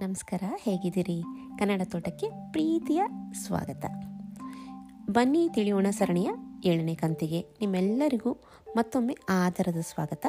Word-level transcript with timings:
ನಮಸ್ಕಾರ, 0.00 0.42
ಹೇಗಿದ್ದೀರಿ? 0.62 1.22
ಕನ್ನಡ 1.58 1.82
ತೋಟಕ್ಕೆ 1.84 2.26
ಪ್ರೀತಿಯ 2.52 3.02
ಸ್ವಾಗತ. 3.44 3.84
ಬನ್ನಿ 5.10 5.42
ತಿಳಿಯೋಣ 5.54 5.86
ಸರಣಿಯ 5.90 6.30
ಏಳನೇ 6.64 6.94
ಕಂತಿಗೆ. 6.94 7.40
ನಿಮ್ಮೆಲ್ಲರಿಗೂ 7.60 8.32
ಮತ್ತೊಮ್ಮೆ 8.76 9.14
ಆಧಾರದ 9.28 9.80
ಸ್ವಾಗತ. 9.80 10.26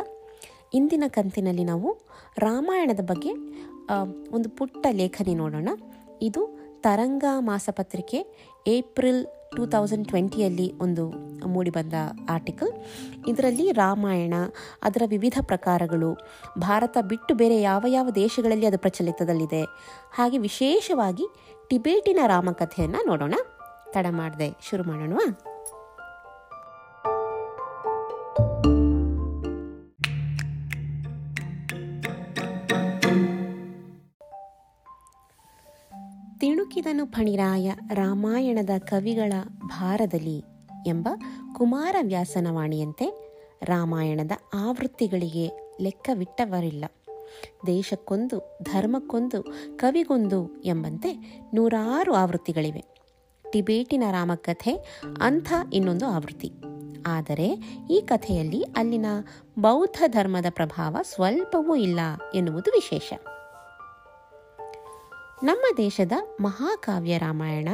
ಇಂದಿನ 0.73 1.03
ಕಂತಿನಲ್ಲಿ 1.07 1.63
ನಾವು 1.63 1.89
ರಾಮಾಯಣದ 2.37 3.03
ಬಗ್ಗೆ 3.11 3.33
ಒಂದು 4.31 4.49
ಪುಟ್ಟ 4.49 4.87
ಲೇಖನಿ 5.01 5.35
ನೋಡೋಣ. 5.35 5.69
ಇದು 6.21 6.43
ತರಂಗ 6.85 7.23
ಮಾಸಪತ್ರಿಕೆ 7.49 8.19
ಏಪ್ರಿಲ್ 8.67 9.23
ಟೂ 9.55 9.65
ತೌಸಂಡ್ 9.65 10.07
ಟ್ವೆಂಟಿಯಲ್ಲಿ 10.07 10.77
ಒಂದು 10.77 11.09
ಮೂಡಿಬಂದ 11.47 11.93
ಆರ್ಟಿಕಲ್ 12.29 12.71
ಇದರಲ್ಲಿ 13.27 13.71
ರಾಮಾಯಣ, 13.71 14.33
ಅದರ 14.83 15.01
ವಿವಿಧ 15.09 15.39
ಪ್ರಕಾರಗಳು, 15.41 16.17
ಭಾರತ 16.59 16.97
ಬಿಟ್ಟು 17.01 17.35
ಬೇರೆ 17.35 17.61
ಯಾವ 17.61 17.85
ಯಾವ 17.87 18.09
ದೇಶಗಳಲ್ಲಿ 18.09 18.65
ಅದು 18.65 18.77
ಪ್ರಚಲಿತದಲ್ಲಿದೆ. 18.77 19.63
ಹಾಗೆ 20.15 20.37
ವಿಶೇಷವಾಗಿ 20.37 21.27
ಟಿಬೇಟಿನ 21.69 22.19
ರಾಮಕಥೆಯನ್ನು 22.27 23.07
ನೋಡೋಣ. 23.07 23.33
ತಡ 23.91 24.05
ಮಾಡಿದೆ, 24.09 24.57
ಶುರು 24.69 24.83
ಮಾಡೋಣ 24.83 25.13
ತಿಣುಕಿದನು 36.87 37.11
ಫಣಿರಾಯ 37.11 37.71
ರಾಮಾಯಣದ 37.93 38.69
ಕವಿಗಳ 38.77 39.33
ಭಾರದಲ್ಲಿ 39.65 40.43
ಎಂಬ 40.87 41.09
ಕುಮಾರವ್ಯಾಸನ 41.55 42.47
ವಾಣಿಯಂತೆ 42.51 43.33
ರಾಮಾಯಣದ 43.63 44.31
ಆವೃತ್ತಿಗಳಿಗೆ 44.53 45.75
ಲೆಕ್ಕವಿಟ್ಟವರಿಲ್ಲ. 45.81 46.85
ದೇಶಕ್ಕೊಂದು, 47.65 48.59
ಧರ್ಮಕ್ಕೊಂದು, 48.63 49.43
ಕವಿಗೊಂದು 49.77 50.61
ಎಂಬಂತೆ 50.65 51.41
ನೂರಾರು 51.53 52.13
ಆವೃತ್ತಿಗಳಿವೆ. 52.13 52.85
ಟಿಬೇಟಿನ 53.51 54.03
ರಾಮಕಥೆ 54.11 55.01
ಅಂಥ 55.21 55.53
ಇನ್ನೊಂದು 55.73 56.05
ಆವೃತ್ತಿ. 56.05 56.51
ಆದರೆ 57.07 57.47
ಈ 57.89 58.01
ಕಥೆಯಲ್ಲಿ 58.01 58.61
ಅಲ್ಲಿನ 58.61 59.05
ಬೌದ್ಧ 59.59 60.03
ಧರ್ಮದ 60.07 60.45
ಪ್ರಭಾವ 60.49 60.97
ಸ್ವಲ್ಪವೂ 61.03 61.75
ಇಲ್ಲ 61.75 61.99
ಎನ್ನುವುದು 62.35 62.71
ವಿಶೇಷ. 62.71 63.13
ನಮ್ಮ 65.43 65.77
ದೇಶದ 65.77 66.11
ಮಹಾಕಾವ್ಯ 66.41 67.17
ರಾಮಾಯಣ 67.17 67.69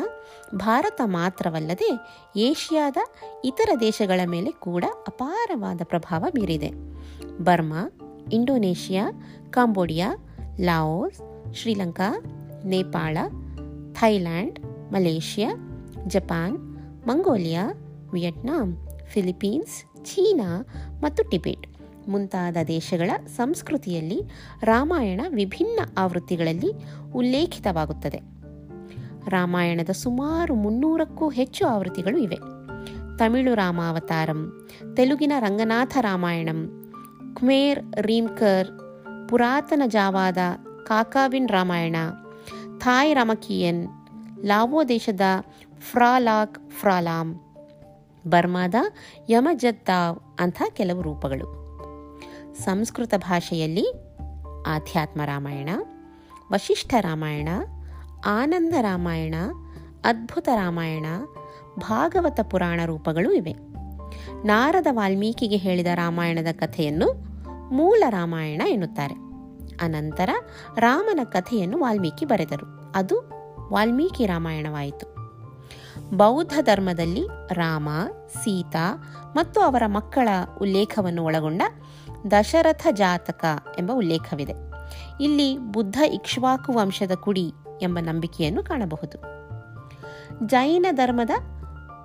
ಭಾರತ 0.56 1.02
ಮಾತ್ರವಲ್ಲದೆ 1.06 1.89
ಏಷ್ಯಾದ 2.36 2.97
ಇತರ 3.45 3.69
ದೇಶಗಳ 3.80 4.19
ಮೇಲೆ 4.25 4.52
ಕೂಡ 4.52 4.86
ಅಪಾರವಾದ 5.08 5.81
ಪ್ರಭಾವ 5.84 6.25
ಬೀರಿದೆ. 6.31 6.69
Burma, 7.44 7.91
Indonesia, 8.31 9.11
Cambodia, 9.50 10.14
Laos, 10.61 11.53
Sri Lanka, 11.56 12.19
Nepal, 12.66 13.17
Thailand, 13.94 14.59
Malaysia, 14.94 15.52
Japan, 16.08 16.58
Mongolia, 17.08 17.69
Vietnam, 18.14 18.88
Philippines, 19.08 20.06
China 20.06 20.66
ಮತ್ತು 21.02 21.23
ಟಿಬೆಟ್. 21.23 21.72
ಮುಂತಾದ 22.07 22.57
ದೇಶಗಳ 22.67 23.11
ಸಂಸ್ಕೃತಿಯಲ್ಲಿ 23.27 24.21
ರಾಮಾಯಣ 24.63 25.21
ವಿಭಿನ್ನ 25.27 25.79
ಆವೃತ್ತಿಗಳಲ್ಲಿ 25.97 26.71
ಉಲ್ಲೇಖಿತವಾಗುತ್ತದೆ. 27.13 28.21
ರಾಮಾಯಣದ 29.29 29.89
ಸುಮಾರು 29.89 30.55
ಮುನ್ನೂರಕ್ಕೂ 30.55 31.29
ಹೆಚ್ಚು 31.29 31.67
ಆವೃತ್ತಿಗಳು 31.67 32.17
ಇವೆ. 32.17 32.35
ತಮಿಳು 33.17 33.53
ರಾಮಾವತಾರಂ, 33.53 34.67
ತೆಲುಗಿನ 34.95 35.31
ರಂಗನಾಥ 35.39 35.97
ರಾಮಾಯಣಂ 36.01 36.89
ಕ್ಮೇರ್ 37.35 37.79
ರೀಮ್ಕರ್, 38.01 38.67
ಪುರಾತನ 39.29 39.81
ಜಾವಾದ 39.88 40.38
Kakawin 40.83 41.49
Ramayana, 41.49 41.95
Thai 42.77 43.15
Ramakien, 43.15 43.88
Lao 44.45 44.83
ದೇಶದ 44.83 45.22
ಫ್ರಾಲಾಕ್ 45.91 46.69
ಫ್ರಾಲಾಮ್, 46.69 47.39
ಬರ್ಮಾದ 48.28 48.75
ಯಮಜದ್ದಾವ್ 49.29 50.19
ಅಂಥ 50.39 50.61
ಕೆಲವು 50.69 51.01
ರೂಪಗಳು. 51.01 51.72
ಸಂಸ್ಕೃತ 52.58 53.14
ಭಾಷೆಯಲ್ಲಿ 53.18 53.86
ಆಧ್ಯಾತ್ಮ 54.68 55.22
ರಾಮಾಯಣ, 55.25 55.69
ವಶಿಷ್ಠ 56.52 56.94
ರಾಮಾಯಣ, 57.00 57.50
ಆನಂದ 58.25 58.74
ರಾಮಾಯಣ, 58.81 59.36
ಅದ್ಭುತ 60.06 60.50
ರಾಮಾಯಣ, 60.56 61.06
ಭಾಗವತ 61.80 62.40
ಪುರಾಣ 62.41 62.80
ರೂಪಗಳು 62.86 63.34
ಇವೆ. 63.34 63.53
ನಾರದ 64.46 64.88
ವಾಲ್ಮೀಕಿಗೆ 64.91 65.56
ಹೇಳಿದ 65.56 65.88
ರಾಮಾಯಣದ 65.94 66.53
ಕಥೆಯನ್ನು 66.53 67.14
ಮೂಲ 67.74 68.03
ರಾಮಾಯಣ 68.09 68.62
ಎನ್ನುತ್ತಾರೆ. 68.68 69.16
ಅನಂತರ 69.85 70.30
ರಾಮನ 70.78 71.20
ಕಥೆಯನ್ನು 71.24 71.80
ವಾಲ್ಮೀಕಿ 71.80 72.25
ಬರೆದರು. 72.25 72.91
ಅದು 72.96 73.16
ವಾಲ್ಮೀಕಿ 73.74 74.25
ರಾಮಾಯಣವಾಯಿತು. 74.25 75.14
ಬೌದ್ಧ 76.18 76.53
ಧರ್ಮದಲ್ಲಿ 76.62 77.28
ರಾಮ, 77.52 77.90
ಸೀತಾ 78.44 79.14
ಮತ್ತು 79.35 79.62
ಅವರ 79.62 79.84
ಮಕ್ಕಳ 79.85 80.30
ಉಲ್ಲೇಖವನ್ನು 80.62 81.24
ಒಳಗೊಂಡ 81.24 81.62
ದಶರಥ 82.31 82.88
ಜಾತಕ 82.91 83.45
ಎಂಬ 83.79 83.91
ಉಲ್ಲೇಖವಿದೆ. 83.94 84.53
ಇಲ್ಲಿ 85.23 85.57
ಬುದ್ಧ 85.57 85.97
ಇಕ್ಷ್ವಾಕು 86.13 86.73
ವಂಶದ 86.73 87.11
ಕುಡಿ 87.11 87.51
ಎಂಬ 87.81 88.00
ನಂಬಿಕೆಯನ್ನು 88.00 88.63
ಕಾಣಬಹುದು. 88.63 89.44
ಜೈನ 90.47 90.85
ಧರ್ಮದ 90.91 91.29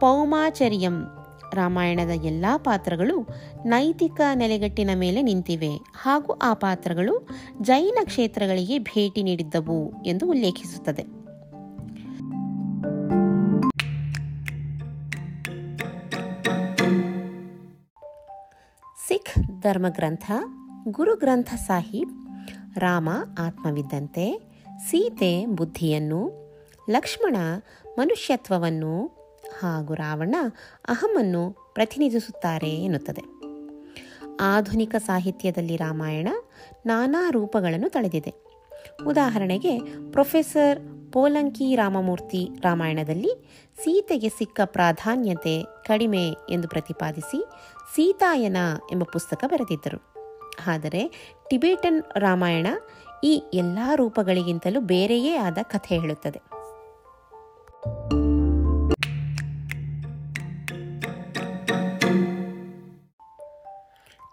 ಪೌಮಾಚರ್ಯಂ 0.01 1.07
ರಾಮಾಯಣದ 1.55 2.11
ಎಲ್ಲ 2.11 2.47
ಪಾತ್ರಗಳು 2.57 3.29
ನೈತಿಕ 3.67 4.21
ನೆಲೆಗಟ್ಟಿನ 4.35 4.91
ಮೇಲೆ 4.95 5.23
ನಿಂತಿವೆ 5.23 5.77
ಹಾಗೂ 5.77 6.33
ಆ 6.33 6.55
ಪಾತ್ರಗಳು 6.55 7.29
ಜೈನ 7.63 7.99
ಕ್ಷೇತ್ರಗಳಿಗೆ 8.05 8.79
ಭೇಟಿ 8.79 9.23
ನೀಡಿದ್ದವು 9.23 10.03
ಎಂದು 10.07 10.29
ಉಲ್ಲೇಖಿಸುತ್ತದೆ. 10.29 11.18
ಧರ್ಮಗ್ರಂಥ 19.61 20.33
ಗುರು 20.89 21.17
ಗ್ರಂಥ 21.17 21.49
ಸಾಹಿಬ್, 21.49 22.27
ರಾಮ 22.79 23.09
ಆತ್ಮವಿದ್ದಂತೆ, 23.39 24.41
ಸೀತೆ 24.91 25.47
ಬುದ್ಧಿಯನ್ನು, 25.47 26.31
ಲಕ್ಷ್ಮಣ 26.91 27.37
ಮನುಷ್ಯತ್ವವನ್ನು 27.99 29.07
ಹಾಗೂ 29.59 29.95
ರಾವಣ 29.95 30.35
ಅಹಮನ್ನು 30.89 31.71
ಪ್ರತಿನಿಧಿಸುತ್ತಾರೆ 31.75 32.71
ಎನ್ನುತ್ತದೆ. 32.71 33.23
ಆಧುನಿಕ 34.41 34.95
ಸಾಹಿತ್ಯದಲ್ಲಿ 34.99 35.77
ರಾಮಾಯಣ 35.77 36.29
ನಾನಾ 36.87 37.31
ರೂಪಗಳನ್ನು 37.31 37.89
ತಳೆದಿದೆ. 37.89 38.35
ಉದಾಹರಣೆಗೆ, 39.07 39.79
ಪ್ರೊಫೆಸರ್ 40.11 40.98
ಪೋಲಂಕಿ 41.13 41.77
ರಾಮಮೂರ್ತಿ 41.77 42.49
ರಾಮಾಯಣದಲ್ಲಿ 42.61 43.61
ಸೀತೆಗೆ 43.77 44.29
ಸಿಕ್ಕ 44.29 44.61
ಪ್ರಾಧಾನ್ಯತೆ 44.65 45.63
ಕಡಿಮೆ 45.63 46.29
ಎಂದು 46.51 46.69
ಪ್ರತಿಪಾದಿಸಿ 46.69 47.45
ಸೀತಾಯನ 47.95 48.57
ಎಂಬ 48.93 49.03
ಪುಸ್ತಕ 49.13 49.45
ಬರೆದಿದ್ದರು. 49.47 50.15
ಆದರೆ 50.67 51.33
ಟಿಬೇಟನ್ 51.51 52.03
ರಾಮಾಯಣ 52.17 52.67
ಈ 53.25 53.43
ಎಲ್ಲ 53.55 53.79
ರೂಪಗಳಿಗಿಂತಲೂ 53.95 54.81
ಬೇರೆಯೇ 54.81 55.37
ಆದ 55.37 55.59
ಕಥೆ 55.63 55.99
ಹೇಳುತ್ತದೆ. 55.99 56.39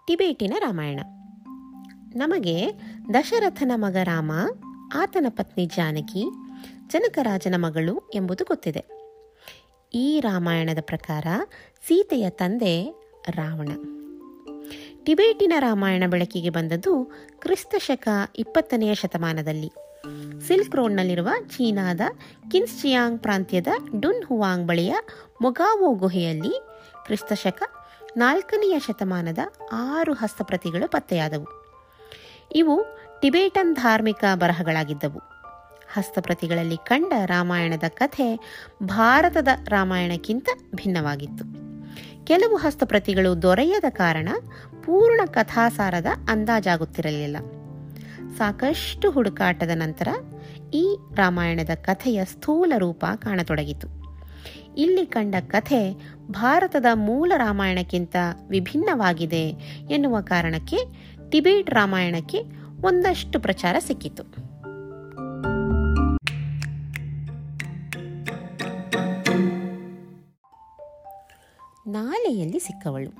ಟಿಬೇಟಿನ 0.06 0.54
ರಾಮಾಯಣ. 0.58 1.00
ನಮಗೆ 2.16 2.72
ದಶರಥನ 3.14 3.72
ಮಗ 3.74 3.96
ರಾಮ, 4.02 4.32
ಆತನ 4.94 5.26
ಪತ್ನಿ 5.28 5.66
ಜಾನಕಿ 5.66 6.24
ಜನಕರಾಜನ 6.86 7.54
ಮಗಳು 7.56 8.10
ಎಂಬುದು 8.14 8.44
ಗೊತ್ತಿದೆ. 8.44 8.84
ಈ 9.94 10.20
ರಾಮಾಯಣದ 10.20 10.78
ಪ್ರಕಾರ 10.80 11.26
ಸೀತೆಯ 11.86 12.30
ತಂದೆ 12.30 12.94
ರಾವಣ. 13.28 13.68
ಟಿಬೇಟಿನ 15.04 15.52
ರಾಮಾಯಣ 15.58 16.04
ಬೆಳಕಿಗೆ 16.06 16.50
ಬಂದದ್ದು 16.50 17.12
ಕ್ರಿಸ್ತ 17.38 17.74
ಶಕ 17.78 18.08
ಇಪ್ಪತ್ತನೆಯ 18.38 18.94
ಶತಮಾನದಲ್ಲಿ. 18.94 19.72
ಸಿಲ್ಕ್ 20.46 20.76
ರೋಡ್ನಲ್ಲಿರುವ 20.76 21.28
ಚೀನಾದ 21.48 22.00
ಕಿನ್ಸ್ಚಿಯಾಂಗ್ 22.50 23.20
ಪ್ರಾಂತ್ಯದ 23.20 23.66
ಡುನ್ 24.00 24.24
ಹುವಾಂಗ್ 24.24 24.66
ಬಳಿಯ 24.66 24.94
ಮೊಗಾವೋ 25.42 25.94
ಗುಹೆಯಲ್ಲಿ 25.94 26.60
ಕ್ರಿಸ್ತ 27.04 27.32
ಶಕ 27.32 27.62
ನಾಲ್ಕನೆಯ 28.16 28.78
ಶತಮಾನದ 28.78 29.38
ಆರು 29.72 30.12
ಹಸ್ತಪ್ರತಿಗಳು 30.12 30.88
ಪತ್ತೆಯಾದವು. 30.88 31.46
ಇವು 32.54 32.84
ಟಿಬೇಟನ್ 33.20 33.76
ಧಾರ್ಮಿಕ 33.76 34.24
ಬರಹಗಳಾಗಿದ್ದವು. 34.34 35.35
ಹಸ್ತಪ್ರತಿಗಳಲ್ಲಿ 35.98 36.76
ಕಂಡ 36.76 37.12
ರಾಮಾಯಣದ 37.24 37.88
ಕಥೆ 37.88 38.40
ಭಾರತದ 38.82 39.48
ರಾಮಾಯಣಕ್ಕಿಂತ 39.68 40.48
ಭಿನ್ನವಾಗಿತ್ತು. 40.74 41.44
ಕೆಲವು 42.24 42.56
ಹಸ್ತಪ್ರತಿಗಳು 42.56 43.42
ದೊರೆಯದ 43.42 43.84
ಕಾರಣ 43.88 44.28
ಪೂರ್ಣ 44.84 45.20
ಕಥಾಸಾರದ 45.26 46.06
ಅಂದಾಜಾಗುತ್ತಿರಲಿಲ್ಲ. 46.28 47.36
ಸಾಕಷ್ಟು 48.38 49.10
ಹುಡುಕಾಟದ 49.10 49.70
ನಂತರ 49.74 50.08
ಈ 50.74 50.96
ರಾಮಾಯಣದ 51.14 51.70
ಕಥೆಯ 51.74 52.24
ಸ್ಥೂಲ 52.24 52.72
ರೂಪ 52.78 53.04
ಕಾಣತೊಡಗಿತು. 53.16 53.88
ಇಲ್ಲಿ 54.76 55.06
ಕಂಡ 55.06 55.34
ಕಥೆ 55.48 55.94
ಭಾರತದ 56.30 56.86
ಮೂಲ 56.94 57.32
ರಾಮಾಯಣಕ್ಕಿಂತ 57.36 58.16
ವಿಭಿನ್ನವಾಗಿದೆ 58.48 59.48
ಎನ್ನುವ 59.90 60.20
ಕಾರಣಕ್ಕೆ 60.20 60.78
ಟಿಬೇಟ್ 61.30 61.70
ರಾಮಾಯಣಕ್ಕೆ 61.70 62.38
ಒಂದಷ್ಟು 62.84 63.40
ಪ್ರಚಾರ 63.40 63.76
ಸಿಕ್ಕಿತು. 63.78 64.45
ನಾಲೆಯಲ್ಲಿ 71.86 72.58
ಸಿಕ್ಕವಳು. 72.58 73.10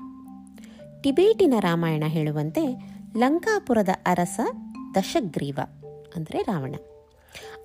ಟಿಬೇಟಿನ 1.01 1.53
ರಾಮಾಯಣ 1.59 2.03
ಹೇಳುವಂತೆ 2.07 2.91
ಲಂಕಾಪುರದ 3.17 3.89
ಅರಸ 4.05 4.39
ದಶಗ್ರೀವ, 4.95 5.59
ಅಂದರೆ 6.15 6.41
ರಾವಣ. 6.41 6.75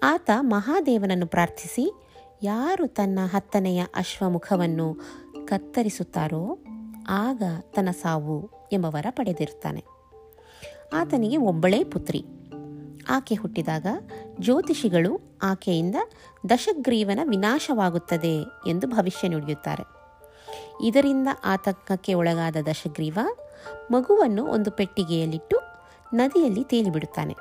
ಆತ 0.02 0.30
ಮಹಾದೇವನನ್ನು 0.40 1.26
ಪ್ರಾರ್ಥಿಸಿ, 1.26 1.92
ಯಾರು 2.42 2.86
ತನ್ನ 2.86 3.18
ಹತ್ತನೆಯ 3.24 3.84
ಅಶ್ವಮುಖವನ್ನು 3.94 4.94
ಕತ್ತರಿಸುತ್ತಾರೋ, 5.44 6.58
ಆಗ 7.08 7.42
ತನ್ನ 7.60 7.90
ಸಾವು 7.90 8.50
ಎಂಬ 8.72 8.84
ವರ 8.84 9.06
ಪಡೆದಿರುತ್ತಾನೆ. 9.10 9.84
ಆತನಿಗೆ 10.92 11.36
ಒಬ್ಬಳೇ 11.36 11.84
ಪುತ್ರಿ. 11.84 12.24
ಆಕೆ 13.08 13.34
ಹುಟ್ಟಿದಾಗ 13.34 13.86
ಜ್ಯೋತಿಷಿಗಳು 14.40 15.38
ಆಕೆಯಿಂದ 15.42 15.96
ದಶಗ್ರೀವನ 16.50 17.20
ವಿನಾಶವಾಗುತ್ತದೆ 17.28 18.42
ಎಂದು 18.66 18.86
ಭವಿಷ್ಯ 18.86 19.28
ನುಡಿಯುತ್ತಾರೆ. 19.28 20.01
ಇದರಿಂದ 20.82 21.28
ಆತಂಕಕ್ಕೆ 21.44 22.14
ಒಳಗಾದ 22.14 22.56
ದಶಗ್ರೀವ 22.66 23.18
ಮಗುವನ್ನು 23.90 24.46
ಒಂದು 24.46 24.70
ಪೆಟ್ಟಿಗೆಯಲ್ಲಿಟ್ಟು 24.70 25.58
ನದಿಯಲ್ಲಿ 26.14 26.64
ತೇಲಿಬಿಡುತ್ತಾನೆ. 26.64 27.34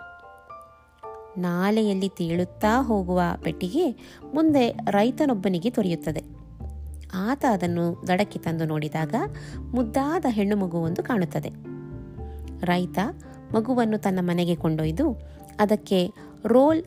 ನಾಲೆಯಲ್ಲಿ 1.38 2.10
ತೇಳುತ್ತಾ 2.10 2.82
ಹೋಗುವ 2.82 3.22
ಪೆಟ್ಟಿಗೆ 3.44 3.92
ಮುಂದೆ 4.34 4.70
ರೈತನೊಬ್ಬನಿಗೆ 4.70 5.70
ತೊರೆಯುತ್ತದೆ 5.70 6.24
ಆತ 7.14 7.46
ಅದನ್ನು 7.50 8.08
ದಡಕ್ಕೆ 8.08 8.40
ತಂದು 8.40 8.66
ನೋಡಿದಾಗ 8.66 9.16
ಮುದ್ದಾದ 9.60 10.26
ಹೆಣ್ಣು 10.30 10.58
ಮಗುವೊಂದು 10.58 11.04
ಕಾಣುತ್ತದೆ. 11.04 11.50
ರೈತ 12.66 13.00
ಮಗುವನ್ನು 13.54 13.98
ತನ್ನ 13.98 14.20
ಮನೆಗೆ 14.22 14.56
ಕೊಂಡೊಯ್ದು 14.56 15.20
ಅದಕ್ಕೆ 15.60 16.10
ರೋಲ್ 16.46 16.84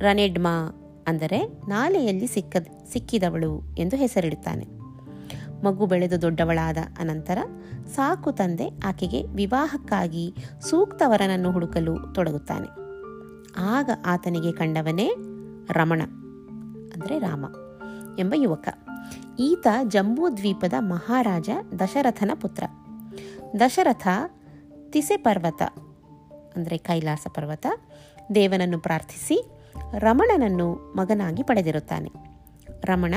ರನೆಡ್ಮಾ 0.00 0.80
ಅಂದರೆ 1.06 1.46
ನಾಲೆಯಲ್ಲಿ 1.68 2.26
ಸಿಕ್ಕ 2.26 2.56
ಸಿಕ್ಕಿದವಳು 2.92 3.74
ಎಂದು 3.78 3.96
ಹೆಸರಿಡುತ್ತಾನೆ. 3.96 4.73
ಮಗು 5.66 5.84
ಬೆಳೆದು 5.92 6.16
ದೊಡ್ಡವಳಾದ 6.22 6.80
ಅನಂತರ 6.98 7.38
ಸಾಕು 7.94 8.30
ತಂದೆ 8.32 8.66
ಆಕೆಗೆ 8.88 9.20
ವಿವಾಹಕ್ಕಾಗಿ 9.38 10.24
ಸೂಕ್ತವರನನ್ನು 10.68 11.50
ಹುಡುಕಲು 11.50 11.94
ತೊಡಗುತ್ತಾನೆ. 12.16 12.68
ಆಗ 13.74 13.90
ಆತನಿಗೆ 14.06 14.52
ಕಂಡವನೇ 14.60 15.08
ರಮಣ, 15.78 16.02
ಅಂದರೆ 16.94 17.16
ರಾಮ 17.18 17.44
ಎಂಬ 18.18 18.32
ಯುವಕ. 18.36 18.68
ಈತ 19.46 19.66
ಜಂಬೂ 19.94 20.24
ದ್ವೀಪದ 20.38 20.74
ಮಹಾರಾಜ 20.92 21.50
ದಶರಥನ 21.80 22.32
ಪುತ್ರ. 22.42 22.64
ದಶರಥ 23.60 24.06
ತಿಸೆ 24.92 25.16
ಪರ್ವತ, 25.26 25.62
ಅಂದರೆ 26.56 26.76
ಕೈಲಾಸ 26.88 27.26
ಪರ್ವತ, 27.36 27.66
ದೇವನನ್ನು 28.34 28.78
ಪ್ರಾರ್ಥಿಸಿ 28.78 29.38
ರಮಣನನ್ನು 29.98 30.68
ಮಗನಾಗಿ 30.96 31.42
ಪಡೆದಿರುತ್ತಾನೆ. 31.42 32.10
ರಮಣ 32.84 33.14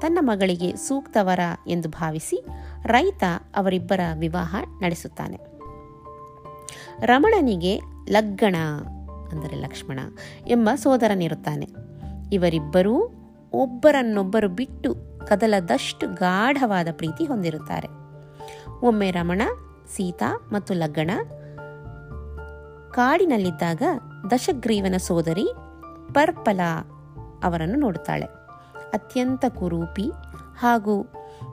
ತನ್ನ 0.00 0.18
ಮಗಳಿಗೆ 0.20 0.76
ಸೂಕ್ತವರ 0.76 1.40
ಎಂದು 1.66 1.88
ಭಾವಿಸಿ 1.88 2.44
ರೈತ 2.86 3.24
ಅವರಿಬ್ಬರ 3.56 4.00
ವಿವಾಹ 4.18 4.56
ನಡೆಸುತ್ತಾನೆ. 4.80 5.38
ರಮಣನಿಗೆ 7.06 7.80
ಲಗ್ಗಣ 8.08 8.56
ಅಂದರೆ 9.32 9.56
ಲಕ್ಷ್ಮಣ 9.56 10.00
ಎಂಬ 10.46 10.70
ಸೋದರನಿರುತ್ತಾನೆ 10.74 11.68
ಇವರಿಬ್ಬರೂ 12.32 13.10
ಒಬ್ಬರನ್ನೊಬ್ಬರು 13.52 14.48
ಬಿಟ್ಟು 14.48 14.94
ಕದಲದಷ್ಟು 15.26 16.14
ಗಾಢವಾದ 16.14 16.88
ಪ್ರೀತಿ 16.92 17.24
ಹೊಂದಿರುತ್ತಾರೆ. 17.24 17.88
ಒಮ್ಮೆ 18.86 19.10
ರಮಣ, 19.10 19.42
ಸೀತಾ 19.96 20.48
ಮತ್ತು 20.52 20.74
ಲಗ್ಗಣ 20.74 21.10
ಕಾಡಿನಲ್ಲಿದ್ದಾಗ 22.90 23.82
ದಶಗ್ರೀವನ 24.30 24.96
ಸೋದರಿ 24.96 25.48
ಪರ್ಪಲ 26.12 26.60
ಅವರನ್ನು 27.44 27.78
ನೋಡುತ್ತಾಳೆ. 27.78 28.37
ಅತ್ಯಂತ 28.94 29.44
ಕುರೂಪಿ 29.48 30.10
ಹಾಗೂ 30.58 31.02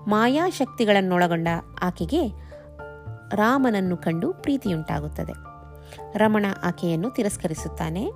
ಮಾಯಾಶಕ್ತಿಗಳನ್ನೊಳಗೊಂಡ 0.08 1.48
ಆಕೆಗೆ 1.84 2.28
ರಾಮನನ್ನು 3.36 3.98
ಕಂಡು 3.98 4.34
ಪ್ರೀತಿಯುಂಟಾಗುತ್ತದೆ. 4.34 5.34
ರಮಣ 6.18 6.46
ಆಕೆಯನ್ನು 6.64 7.10
ತಿರಸ್ಕರಿಸುತ್ತಾನೆ. 7.10 8.08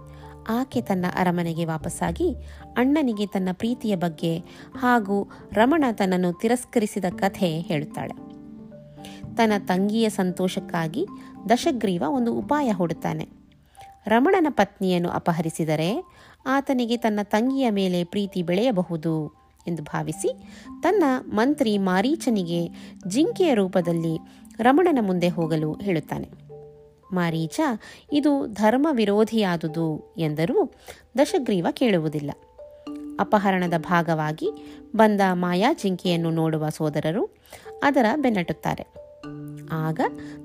ಆಕೆ 0.49 0.81
ತನ್ನ 0.81 1.05
ಅರಮನೆಗೆ 1.15 1.65
ವಾಪಸ್ಸಾಗಿ 1.65 2.35
ಅಣ್ಣನಿಗೆ 2.77 3.25
ತನ್ನ 3.25 3.49
ಪ್ರೀತಿಯ 3.53 3.95
ಬಗ್ಗೆ 3.95 4.37
ಹಾಗೂ 4.77 5.31
ರಮಣ 5.53 5.83
ತನ್ನನ್ನು 5.91 6.33
ತಿರಸ್ಕರಿಸಿದ 6.33 7.05
ಕಥೆ 7.15 7.59
ಹೇಳುತ್ತಾಳೆ. 7.59 8.29
ತನ್ನ 9.35 9.53
ತಂಗಿಯ 9.65 10.09
ಸಂತೋಷಕ್ಕಾಗಿ 10.09 11.07
ದಶಗ್ರೀವ 11.49 12.03
ಒಂದು 12.07 12.33
ಉಪಾಯ 12.33 12.71
ಹೂಡುತ್ತಾನೆ. 12.71 13.38
ರಮಣನ 14.07 14.47
ಪತ್ನಿಯನ್ನು 14.49 15.09
ಅಪಹರಿಸಿದರೆ 15.09 16.03
ಆತನಿಗೆ 16.45 16.97
ತನ್ನ 16.97 17.19
ತಂಗಿಯ 17.23 17.69
ಮೇಲೆ 17.69 18.03
ಪ್ರೀತಿ 18.03 18.43
ಬೆಳೆಯಬಹುದು 18.43 19.33
ಎಂದು 19.67 19.83
ಭಾವಿಸಿ 19.83 20.35
ತನ್ನ 20.83 21.03
ಮಂತ್ರಿ 21.33 21.77
ಮಾರೀಚನಿಗೆ 21.77 22.67
ಜಿಂಕೆಯ 23.07 23.53
ರೂಪದಲ್ಲಿ 23.53 24.19
ರಮಣನ 24.59 24.97
ಮುಂದೆ 25.01 25.29
ಹೋಗಲು 25.29 25.73
ಹೇಳುತ್ತಾನೆ. 25.73 26.29
ಮಾರೀಚ, 27.13 27.59
ಇದು 28.13 28.47
ಧರ್ಮ 28.47 28.87
ವಿರೋಧಿಯಾದುದು 28.91 30.15
ಎಂದರೂ 30.17 30.73
ದಶಗ್ರೀವ 31.17 31.67
ಕೇಳುವುದಿಲ್ಲ. 31.71 32.31
ಅಪಹರಣದ 33.19 33.73
ಭಾಗವಾಗಿ 33.77 34.51
ಬಂದ 34.95 35.21
ಮಾಯಾ 35.33 35.73
ಜಿಂಕೆಯನ್ನು 35.73 36.29
ನೋಡುವ 36.29 36.69
ಸೋದರರು 36.69 37.29
ಅದರ 37.83 38.05
ಬೆನ್ನಟ್ಟುತ್ತಾರೆ. 38.15 38.87
ಆಗ 39.71 39.99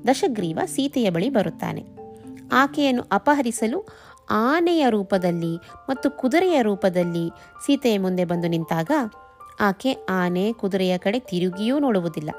ದಶಗ್ರೀವ 0.07 0.59
ಸೀತೆಯ 0.67 1.11
ಬಳಿ 1.11 1.31
ಬರುತ್ತಾನೆ. 1.31 2.04
ಆಕೆಯನ್ನು 2.53 3.05
ಅಪಹರಿಸಲು 3.13 3.87
ಆನೆಯ 4.31 4.87
ರೂಪದಲ್ಲಿ 4.91 5.57
ಮತ್ತು 5.91 6.11
ಕುದುರೆಯ 6.11 6.63
ರೂಪದಲ್ಲಿ 6.63 7.31
ಸೀತೆಯ 7.67 7.99
ಮುಂದೆ 7.99 8.25
ಬಂದು 8.25 8.49
ನಿಂತಾಗ 8.49 8.91
ಆಕೆ 9.61 9.93
ಆನೆ 10.11 10.53
ಕುದುರೆಯ 10.53 10.99
ಕಡೆ 10.99 11.19
ತಿರುಗಿಯೂ 11.19 11.79
ನೋಡುವುದಿಲ್ಲ. 11.79 12.31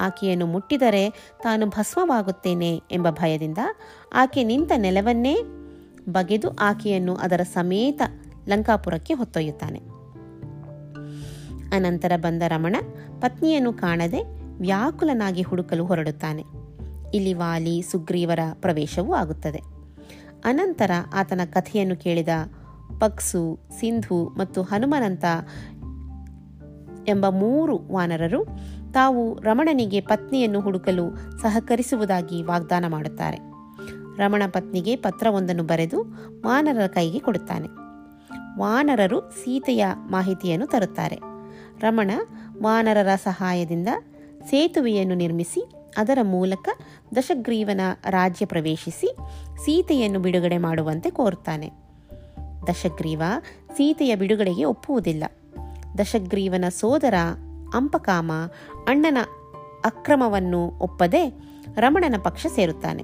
ಆಕೆಯನ್ನು 0.00 0.46
ಮುಟ್ಟಿದರೆ 0.46 1.10
ತಾನು 1.42 1.66
ಭಸ್ಮವಾಗುತ್ತೇನೆ 1.66 2.82
ಎಂಬ 2.90 3.10
ಭಯದಿಂದ 3.10 3.58
ಆಕೆ 4.12 4.44
ನಿಂತ 4.44 4.72
ನೆಲವನ್ನೇ 4.76 5.36
ಬಗೆದು 6.08 6.56
ಆಕೆಯನ್ನು 6.56 7.16
ಅದರ 7.16 7.40
ಸಮೇತ 7.42 8.02
ಲಂಕಾಪುರಕ್ಕೆ 8.48 9.14
ಹೊತ್ತೊಯ್ಯುತ್ತಾನೆ. 9.14 9.78
ಅನಂತರ 11.76 12.12
ಬಂದ 12.16 12.42
ರಮಣ 12.48 12.76
ಪತ್ನಿಯನ್ನು 13.20 13.72
ಕಾಣದೆ 13.72 14.22
ವ್ಯಾಕುಲನಾಗಿ 14.58 15.42
ಹುಡುಕಲು 15.42 15.84
ಹೊರಡುತ್ತಾನೆ. 15.84 16.61
ಇಲ್ಲಿ 17.14 17.34
ವಾಲಿ 17.34 17.82
ಸುಗ್ರೀವರ 17.82 18.38
ಪ್ರವೇಶವೂ 18.54 19.14
ಆಗುತ್ತದೆ. 19.14 19.62
ಅನಂತರ 20.44 20.90
ಆತನ 21.14 21.40
ಕಥೆಯನ್ನು 21.44 21.96
ಕೇಳಿದ 21.96 22.28
ಪಕ್ಸು, 23.00 23.58
ಸಿಂಧು 23.80 24.28
ಮತ್ತು 24.28 24.62
ಹನುಮನಂತ 24.62 25.24
ಎಂಬ 27.08 27.28
ಮೂರು 27.28 27.78
ವಾನರರು 27.78 28.46
ತಾವು 28.92 29.38
ರಮಣನಿಗೆ 29.38 30.00
ಪತ್ನಿಯನ್ನು 30.00 30.60
ಹುಡುಕಲು 30.60 31.16
ಸಹಕರಿಸುವುದಾಗಿ 31.42 32.42
ವಾಗ್ದಾನ 32.42 32.86
ಮಾಡುತ್ತಾರೆ. 32.86 33.38
ರಮಣ 34.16 34.42
ಪತ್ನಿಗೆ 34.46 34.96
ಪತ್ರವೊಂದನ್ನು 34.96 35.62
ಬರೆದು 35.62 36.02
ವಾನರರ 36.46 36.86
ಕೈಗೆ 36.86 37.18
ಕೊಡುತ್ತಾನೆ. 37.18 37.68
ವಾನರರು 38.58 39.20
ಸೀತೆಯ 39.20 39.86
ಮಾಹಿತಿಯನ್ನು 40.10 40.66
ತರುತ್ತಾರೆ. 40.66 41.16
ರಮಣ 41.80 42.10
ವಾನರರ 42.62 43.14
ಸಹಾಯದಿಂದ 43.14 43.88
ಸೇತುವೆಯನ್ನು 44.44 45.14
ನಿರ್ಮಿಸಿ 45.14 45.81
ಅದರ 45.96 46.18
ಮೂಲಕ 46.22 46.68
ದಶಗ್ರೀವನ 47.16 47.80
ರಾಜ್ಯ 48.08 48.46
ಪ್ರವೇಶಿಸಿ 48.46 49.16
ಸೀತೆಯನ್ನು 49.64 50.18
ಬಿಡುಗಡೆ 50.18 50.58
ಮಾಡುವಂತೆ 50.58 51.10
ಕೋರ್ತಾನೆ 51.10 51.70
ದಶಗ್ರೀವ 52.68 53.22
ಸೀತೆಯ 53.76 54.16
ಬಿಡುಗಡೆಗೆ 54.16 54.64
ಒಪ್ಪುವುದಿಲ್ಲ. 54.64 55.24
ದಶಗ್ರೀವನ 55.98 56.64
ಸೋದರ 56.68 57.14
ಅಂಪಕಾಮ 57.74 58.32
ಅಣ್ಣನ 58.88 59.18
ಅಕ್ರಮವನ್ನು 59.84 60.78
ಒಪ್ಪದೆ 60.78 61.28
ರಮಣನ 61.76 62.14
ಪಕ್ಷ 62.24 62.46
ಸೇರುತ್ತಾನೆ. 62.46 63.02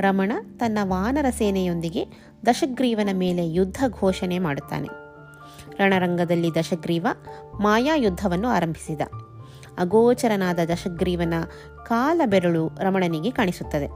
ರಮಣ 0.00 0.32
ತನ್ನ 0.58 0.78
ವಾನರ 0.82 1.26
ಸೇನೆಯೊಂದಿಗೆ 1.30 2.06
ದಶಗ್ರೀವನ 2.46 3.08
ಮೇಲೆ 3.12 3.50
ಯುದ್ಧ 3.50 3.84
ಘೋಷಣೆ 3.88 4.38
ಮಾಡುತ್ತಾನೆ. 4.38 4.88
ರಣರಂಗದಲ್ಲಿ 5.78 6.54
ದಶಗ್ರೀವ 6.54 7.06
ಮಾಯಾ 7.60 7.94
ಯುದ್ಧವನ್ನು 7.94 8.48
ಆರಂಭಿಸಿದ. 8.48 9.00
ಅಗೋಚರನಾದ 9.78 10.58
ದಶಗ್ರೀವನ 10.72 11.34
ಕಾಲ 11.86 12.20
ಬೆರಳು 12.26 12.70
ರಮಣನಿಗೆ 12.80 13.30
ಕಾಣಿಸುತ್ತದೆ. 13.30 13.90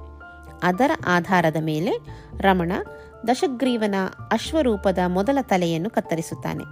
ಅದರ 0.63 0.91
ಆಧಾರದ 1.07 1.57
ಮೇಲೆ 1.61 1.91
ರಮಣ 2.39 2.73
ದಶಗ್ರೀವನ 3.29 3.95
ಅಶ್ವರೂಪದ 4.33 4.99
ಮೊದಲ 5.07 5.39
ತಲೆಯನ್ನು 5.43 5.91
ಕತ್ತರಿಸುತ್ತಾನೆ. 5.91 6.65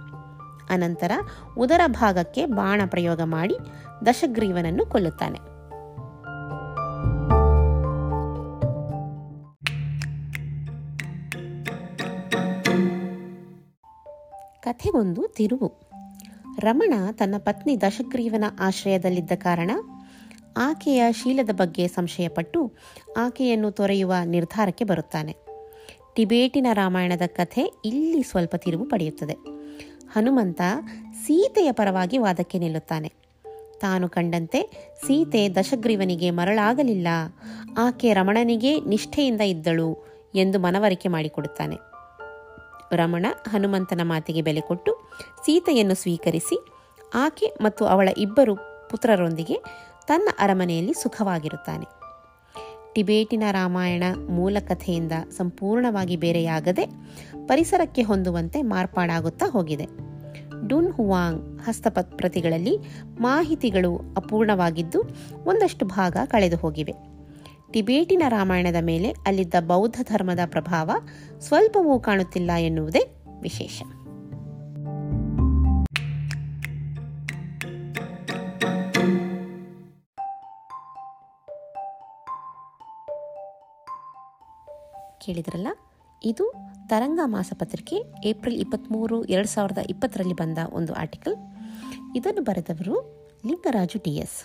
ಅನಂತರ 0.73 1.11
ಉದರ 1.57 1.81
ಭಾಗಕ್ಕೆ 1.87 2.45
ಬಾಣ 2.45 2.81
ಪ್ರಯೋಗ 2.85 3.21
ಮಾಡಿ 3.21 3.57
ದಶಗ್ರೀವನನ್ನು 4.05 4.85
ಕೊಲ್ಲುತ್ತಾನೆ. 4.85 5.53
ಕಥೆಗೊಂದು 14.61 15.27
ತಿರುವು. 15.27 15.92
ರಮಣ 16.59 16.93
ತನ್ನ 17.11 17.35
ಪತ್ನಿ 17.37 17.81
ದಶಗ್ರೀವನ 17.81 18.43
ಆಶ್ರಯದಲ್ಲಿದ್ದ 18.59 19.31
ಕಾರಣ 19.35 19.71
ಆಕೆಯ 20.57 21.03
ಶೀಲದ 21.11 21.49
ಬಗ್ಗೆ 21.49 21.87
ಸಂಶಯಪಟ್ಟು 21.87 22.73
ಆಕೆಯನ್ನು 23.17 23.71
ತೊರೆಯುವ 23.71 24.13
ನಿರ್ಧಾರಕ್ಕೆ 24.25 24.83
ಬರುತ್ತಾನೆ. 24.83 25.35
ಟಿಬೇಟಿನ 26.15 26.67
ರಾಮಾಯಣದ 26.73 27.21
ಕಥೆ 27.25 27.73
ಇಲ್ಲಿ 27.85 28.23
ಸ್ವಲ್ಪ 28.23 28.55
ತಿರುವು 28.55 28.85
ಪಡೆಯುತ್ತದೆ. 28.85 29.33
ಹನುಮಂತ 30.11 30.61
ಸೀತೆಯ 31.25 31.71
ಪರವಾಗಿ 31.71 32.17
ವಾದಕ್ಕೆ 32.17 32.59
ನಿಲ್ಲುತ್ತಾನೆ. 32.59 33.13
ತಾನು 33.81 34.09
ಕಂಡಂತೆ 34.09 34.91
ಸೀತೆ 35.07 35.49
ದಶಗ್ರೀವನಿಗೆ 35.49 36.31
ಮರಳಾಗಲಿಲ್ಲ. 36.31 37.07
ಆಕೆ 37.77 38.13
ರಮಣನಿಗೆ 38.13 38.79
ನಿಷ್ಠೆಯಿಂದ 38.79 39.41
ಇದ್ದಳು 39.41 39.97
ಎಂದು 40.35 40.59
ಮನವರಿಕೆ 40.59 41.09
ಮಾಡಿಕೊಡುತ್ತಾನೆ. 41.09 41.92
ರಮಣ 42.95 43.25
ಹನುಮಂತನ 43.47 44.01
ಮಾತಿಗೆ 44.03 44.41
ಬೆಲೆ 44.41 44.61
ಕೊಟ್ಟು 44.61 45.09
ಸೀತೆಯನ್ನು 45.45 45.95
ಸ್ವೀಕರಿಸಿ 45.95 46.65
ಆಕೆ 47.13 47.45
ಮತ್ತು 47.61 47.85
ಅವಳ 47.85 48.09
ಇಬ್ಬರು 48.17 48.55
ಪುತ್ರರೊಂದಿಗೆ 48.89 49.63
ತನ್ನ 50.07 50.29
ಅರಮನೆಯಲ್ಲಿ 50.39 50.93
ಸುಖವಾಗಿರುತ್ತಾನೆ. 50.93 51.85
ಟಿಬೇಟಿನ 52.93 53.43
ರಾಮಾಯಣ 53.51 54.03
ಮೂಲ 54.29 54.57
ಕಥೆಯಿಂದ 54.59 55.11
ಸಂಪೂರ್ಣವಾಗಿ 55.37 56.15
ಬೇರೆಯಾಗದೆ 56.15 56.85
ಪರಿಸರಕ್ಕೆ 57.47 58.01
ಹೊಂದುವಂತೆ 58.01 58.61
ಮಾರ್ಪಾಡಾಗುತ್ತಾ 58.61 59.45
ಹೋಗಿದೆ. 59.49 59.85
ಡುನ್ 60.67 60.93
ಹುವಾಂಗ್ 60.93 61.61
ಹಸ್ತಪ್ರತಿಗಳಲ್ಲಿ 61.61 62.77
ಮಾಹಿತಿಗಳು 63.19 63.97
ಅಪೂರ್ಣವಾಗಿದ್ದು 64.17 65.03
ಒಂದಷ್ಟು 65.45 65.85
ಭಾಗ 65.85 66.17
ಕಳೆದು 66.25 66.57
ಹೋಗಿವೆ 66.57 67.12
ಟಿಬೇಟಿನ 67.73 68.23
ರಾಮಾಯಣದ 68.27 68.75
ಮೇಲೆ 68.81 69.09
ಅಲ್ಲಿದ್ದ 69.11 69.53
ಬೌದ್ಧ 69.59 69.95
ಧರ್ಮದ 70.03 70.39
ಪ್ರಭಾವ 70.45 70.91
ಸ್ವಲ್ಪವೂ 71.39 71.99
ಕಾಣುತ್ತಿಲ್ಲ 71.99 72.51
ಎನ್ನುವುದೇ 72.59 73.01
ವಿಶೇಷ. 73.41 73.81
ಕೇಳಿದ್ರಲ್ಲ, 85.25 85.67
ಇದು 86.23 86.53
ತರಂಗ 86.87 87.19
ಮಾಸಪತ್ರಿಕೆ 87.25 87.95
ಏಪ್ರಿಲ್ 88.25 88.59
ಇಪ್ಪತ್ತ್ಮೂರು 88.59 89.25
ಎರಡು 89.25 89.47
ಸಾವಿರದ 89.47 89.77
ಇಪ್ಪತ್ತರಲ್ಲಿ 89.77 90.33
ಬಂದ 90.33 90.57
ಒಂದು 90.71 90.93
ಆರ್ಟಿಕಲ್. 90.93 91.35
ಇದನ್ನು 92.15 92.43
ಬರೆದವರು 92.43 92.95
ಲಿಂಗರಾಜು 93.45 93.99
ಡಿ 93.99 94.15
ಎಸ್. 94.15 94.39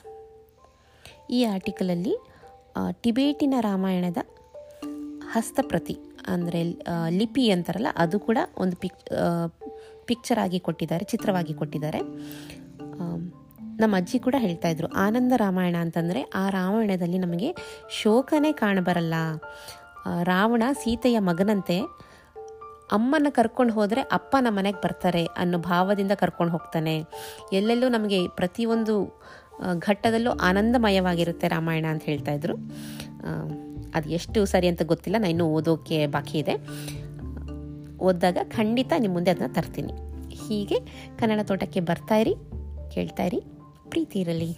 ಈ 1.30 1.44
ಆರ್ಟಿಕಲಲ್ಲಿ 1.44 2.16
ಟಿಬೇಟಿನ 3.04 3.54
ರಾಮಾಯಣದ 3.68 4.20
ಹಸ್ತಪ್ರತಿ, 5.34 5.96
ಅಂದರೆ 6.34 6.60
ಲಿಪಿ 7.18 7.44
ಅಂತಾರಲ್ಲ, 7.54 7.90
ಅದು 8.02 8.16
ಕೂಡ 8.28 8.38
ಒಂದು 8.62 8.76
ಪಿಕ್ 8.82 9.02
ಪಿಕ್ಚರ್ 10.08 10.40
ಆಗಿ 10.44 10.58
ಕೊಟ್ಟಿದ್ದಾರೆ, 10.66 11.04
ಚಿತ್ರವಾಗಿ 11.12 11.54
ಕೊಟ್ಟಿದ್ದಾರೆ. 11.60 12.00
ನಮ್ಮ 13.82 13.94
ಅಜ್ಜಿ 14.00 14.18
ಕೂಡ 14.26 14.36
ಹೇಳ್ತಾ 14.44 14.68
ಇದ್ರು, 14.74 14.88
ಆನಂದ 15.04 15.32
ರಾಮಾಯಣ 15.44 15.76
ಅಂತಂದರೆ 15.86 16.20
ಆ 16.42 16.44
ರಾಮಾಯಣದಲ್ಲಿ 16.58 17.18
ನಮಗೆ 17.24 17.48
ಶೋಕನೇ 17.98 18.52
ಕಾಣಬರಲ್ಲ. 18.62 19.14
ರಾವಣ 20.32 20.62
ಸೀತೆಯ 20.82 21.18
ಮಗನಂತೆ 21.30 21.78
ಅಮ್ಮನ 22.96 23.28
ಕರ್ಕೊಂಡು 23.38 23.72
ಹೋದರೆ 23.78 24.02
ಅಪ್ಪ 24.16 24.32
ನಮ್ಮ 24.44 24.56
ಮನೆಗೆ 24.58 24.80
ಬರ್ತಾರೆ 24.84 25.24
ಅನ್ನೋ 25.42 25.58
ಭಾವದಿಂದ 25.70 26.12
ಕರ್ಕೊಂಡು 26.22 26.52
ಹೋಗ್ತಾನೆ. 26.54 26.94
ಎಲ್ಲೆಲ್ಲೂ 27.58 27.88
ನಮಗೆ 27.96 28.20
ಪ್ರತಿಯೊಂದು 28.38 28.94
ಘಟ್ಟದಲ್ಲೂ 29.78 30.30
ಆನಂದಮಯವಾಗಿರುತ್ತೆ 30.30 31.48
ರಾಮಾಯಣ 31.48 31.86
ಅಂತ 31.90 32.02
ಹೇಳ್ತಾ 32.02 32.32
ಇದ್ರು. 32.32 32.56
ಅದು 33.94 34.08
ಎಷ್ಟು 34.10 34.44
ಸರಿ 34.44 34.68
ಅಂತ 34.68 34.82
ಗೊತ್ತಿಲ್ಲ 34.82 35.16
ನಾನು 35.18 35.30
ಇನ್ನೂ 35.30 35.46
ಓದೋಕ್ಕೆ 35.48 36.06
ಬಾಕಿ 36.06 36.36
ಇದೆ. 36.38 36.54
ಓದಿದಾಗ 37.98 38.38
ಖಂಡಿತ 38.48 38.92
ನಿಮ್ಮ 38.98 39.14
ಮುಂದೆ 39.14 39.30
ಅದನ್ನ 39.30 39.52
ತರ್ತೀನಿ. 39.52 39.94
ಹೀಗೆ 40.34 40.78
ಕನ್ನಡ 41.18 41.40
ತೋಟಕ್ಕೆ 41.44 41.80
ಬರ್ತಾ 41.80 42.16
ಕೇಳ್ತಾ 42.94 43.24
ಇರಿ, 43.24 43.40
ಪ್ರೀತಿ 43.88 44.18
ಇರಲಿ. 44.20 44.50